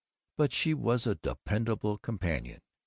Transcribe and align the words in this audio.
But 0.35 0.51
she 0.51 0.73
was 0.73 1.05
a 1.05 1.13
dependable 1.13 1.99
companion. 1.99 2.63